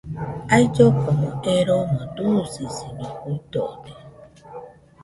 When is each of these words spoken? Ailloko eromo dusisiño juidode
Ailloko 0.55 1.11
eromo 1.55 2.01
dusisiño 2.15 3.07
juidode 3.19 3.93